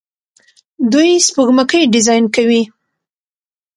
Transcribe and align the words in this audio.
دوی 0.91 1.11
سپوږمکۍ 1.27 1.83
ډیزاین 1.93 2.25
کوي. 2.35 2.61